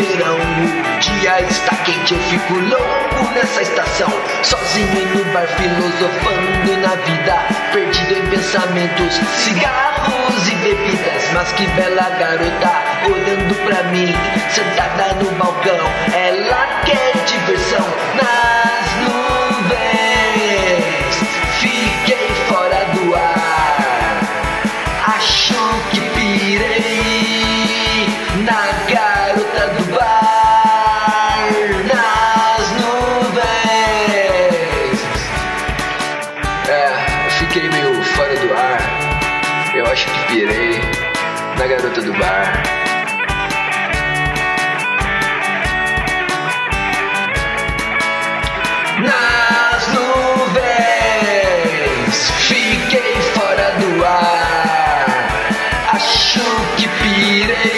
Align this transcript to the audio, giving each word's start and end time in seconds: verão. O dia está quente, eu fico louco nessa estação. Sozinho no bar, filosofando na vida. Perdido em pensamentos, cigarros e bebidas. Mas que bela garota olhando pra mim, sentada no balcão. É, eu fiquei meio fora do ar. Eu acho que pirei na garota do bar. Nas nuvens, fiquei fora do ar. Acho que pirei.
verão. 0.00 0.36
O 0.36 1.00
dia 1.00 1.40
está 1.42 1.76
quente, 1.76 2.14
eu 2.14 2.20
fico 2.20 2.54
louco 2.54 3.34
nessa 3.34 3.62
estação. 3.62 4.08
Sozinho 4.42 5.06
no 5.14 5.24
bar, 5.32 5.46
filosofando 5.46 6.76
na 6.80 6.94
vida. 6.96 7.34
Perdido 7.72 8.14
em 8.14 8.26
pensamentos, 8.30 9.14
cigarros 9.36 10.48
e 10.48 10.54
bebidas. 10.56 11.32
Mas 11.34 11.52
que 11.52 11.66
bela 11.68 12.08
garota 12.18 12.70
olhando 13.06 13.54
pra 13.64 13.82
mim, 13.84 14.12
sentada 14.50 15.14
no 15.14 15.30
balcão. 15.32 15.78
É, 36.70 37.24
eu 37.24 37.30
fiquei 37.30 37.66
meio 37.70 38.02
fora 38.02 38.36
do 38.36 38.52
ar. 38.52 38.78
Eu 39.74 39.86
acho 39.86 40.04
que 40.04 40.26
pirei 40.26 40.78
na 41.56 41.66
garota 41.66 42.02
do 42.02 42.12
bar. 42.12 42.62
Nas 49.00 49.88
nuvens, 49.94 50.60
fiquei 52.46 53.14
fora 53.32 53.72
do 53.80 54.04
ar. 54.04 55.06
Acho 55.94 56.44
que 56.76 56.86
pirei. 56.86 57.77